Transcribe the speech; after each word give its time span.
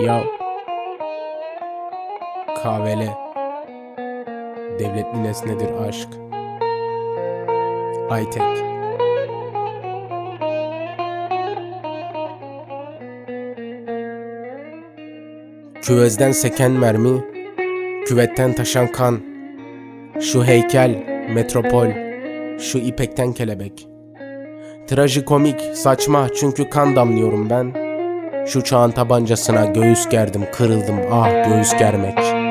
Ya 0.00 0.24
kahvele 2.62 3.08
devletli 4.78 5.22
nesnedir 5.22 5.72
aşk. 5.88 6.08
Aytek 8.10 8.42
Küvezden 15.82 16.32
seken 16.32 16.70
mermi, 16.70 17.24
küvetten 18.06 18.52
taşan 18.52 18.92
kan. 18.92 19.20
Şu 20.20 20.44
heykel, 20.44 20.90
metropol, 21.34 21.88
şu 22.58 22.78
ipekten 22.78 23.32
kelebek. 23.32 23.88
Trajikomik, 24.86 25.60
saçma 25.60 26.28
çünkü 26.28 26.70
kan 26.70 26.96
damlıyorum 26.96 27.50
ben. 27.50 27.81
Şu 28.46 28.64
çağın 28.64 28.90
tabancasına 28.90 29.64
göğüs 29.64 30.08
gerdim, 30.08 30.42
kırıldım, 30.52 30.96
ah 31.12 31.48
göğüs 31.48 31.72
germek. 31.78 32.41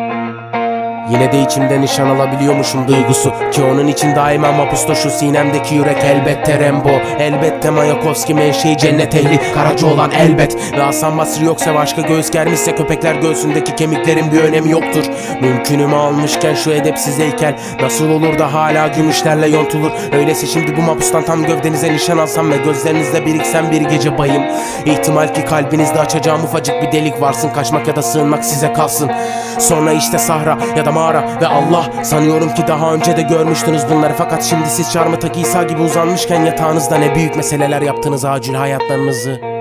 Yine 1.12 1.32
de 1.32 1.42
içimde 1.42 1.82
nişan 1.82 2.10
alabiliyormuşum 2.10 2.88
duygusu 2.88 3.34
Ki 3.52 3.64
onun 3.64 3.88
için 3.88 4.16
daima 4.16 4.52
mapusta 4.52 4.96
şu 4.96 5.10
sinemdeki 5.10 5.76
yürek 5.76 5.98
elbette 6.04 6.60
Rembo 6.60 6.90
Elbette 7.20 7.70
Mayakovski 7.70 8.34
menşei 8.34 8.78
cennet 8.78 9.16
ehli 9.16 9.40
Karaca 9.54 9.88
olan 9.88 10.12
elbet. 10.12 10.56
Ve 10.74 10.82
Hasan 10.82 11.18
Basri 11.18 11.46
yoksa 11.46 11.76
başka 11.76 12.02
göğüs 12.02 12.32
germişse 12.32 12.76
Köpekler 12.76 13.16
göğsündeki 13.16 13.76
kemiklerin 13.76 14.32
bir 14.32 14.40
önemi 14.40 14.72
yoktur. 14.72 15.06
Mümkünümü 15.42 15.96
almışken 15.96 16.56
şu 16.56 16.72
edepsiz 16.72 17.20
heykel 17.20 17.56
Nasıl 17.82 18.10
olur 18.10 18.40
da 18.40 18.54
hala 18.54 18.88
gümüşlerle 18.88 19.48
yontulur? 19.48 19.92
Öyleyse 20.12 20.48
şimdi 20.48 20.78
bu 20.78 20.82
mapustan 20.82 21.26
tam 21.26 21.46
gövdenize 21.46 21.94
nişan 21.94 22.18
alsam 22.18 22.52
Ve 22.52 22.58
gözlerinizde 22.58 23.26
biriksem 23.26 23.72
bir 23.72 23.82
gece 23.82 24.18
bayım. 24.18 24.44
İhtimal 24.86 25.34
ki 25.34 25.46
kalbinizde 25.46 26.00
açacağım 26.00 26.44
ufacık 26.44 26.82
bir 26.82 26.92
delik 26.92 27.22
varsın 27.22 27.50
Kaçmak 27.50 27.88
ya 27.88 27.96
da 27.96 28.02
sığınmak 28.02 28.46
size 28.46 28.74
kalsın. 28.74 29.12
Sonra 29.60 29.94
işte 29.94 30.18
sahra 30.18 30.58
ya 30.78 30.86
da 30.86 30.92
mağara 31.02 31.42
ve 31.42 31.48
Allah. 31.48 32.04
Sanıyorum 32.04 32.54
ki 32.54 32.64
daha 32.68 32.94
önce 32.94 33.18
de 33.18 33.22
görmüştünüz 33.22 33.82
bunları. 33.90 34.14
Fakat 34.18 34.44
şimdi 34.44 34.70
siz 34.70 34.92
Çarmıhtak 34.92 35.38
İsa 35.38 35.64
gibi 35.64 35.82
uzanmışken 35.82 36.46
Yatağınızda 36.46 36.98
ne 36.98 37.16
büyük 37.16 37.36
meseleler 37.36 37.82
yaptınız 37.82 38.26
acil 38.26 38.54
hayatlarınızı 38.54 39.61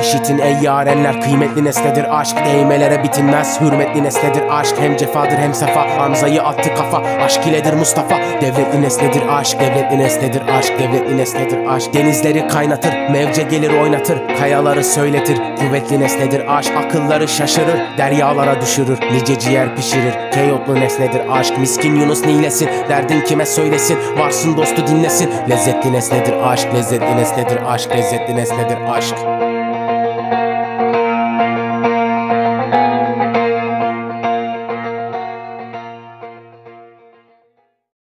İşitin 0.00 0.38
ey 0.38 0.56
yarenler 0.62 1.20
kıymetli 1.20 1.64
nesnedir 1.64 2.20
aşk. 2.20 2.36
Değmelere 2.46 3.02
bitinmez 3.02 3.60
hürmetli 3.60 4.02
nesnedir 4.02 4.42
aşk. 4.50 4.74
Hem 4.80 4.96
cefadır 4.96 5.36
hem 5.36 5.54
sefa. 5.54 5.98
Hamza'yı 5.98 6.42
attı 6.42 6.74
kafa 6.74 6.98
Aşk 7.24 7.46
iledir 7.46 7.72
Mustafa. 7.72 8.18
Devletli 8.40 8.82
nesnedir 8.82 9.22
aşk 9.28 9.60
Devletli 9.60 9.98
nesnedir 9.98 10.42
aşk 10.58 10.72
Devletli 10.78 11.16
nesnedir 11.16 11.66
aşk. 11.66 11.94
Denizleri 11.94 12.48
kaynatır 12.48 12.92
Mevce 13.10 13.42
gelir 13.42 13.70
oynatır 13.82 14.18
Kayaları 14.38 14.84
söyletir. 14.84 15.36
Kuvvetli 15.36 16.00
nesnedir 16.00 16.56
aşk 16.56 16.72
Akılları 16.76 17.28
şaşırır 17.28 17.98
Deryalara 17.98 18.60
düşürür. 18.60 18.98
Nice 19.12 19.38
ciğer 19.38 19.76
pişirir 19.76 20.14
Keyotlu 20.32 20.74
nesnedir 20.74 21.20
aşk. 21.30 21.58
Miskin 21.58 21.96
Yunus 21.96 22.24
nilesin 22.24 22.68
Derdin 22.88 23.20
kime 23.20 23.46
söylesin? 23.46 23.98
Varsın 24.18 24.56
dostu 24.56 24.86
dinlesin. 24.86 25.30
Lezzetli 25.50 25.92
nesnedir 25.92 26.34
aşk 26.42 26.74
Lezzetli 26.74 27.16
nesnedir 27.16 27.58
aşk 27.66 27.90
Lezzetli 27.90 28.36
nesnedir 28.36 28.78
aşk 28.90 29.45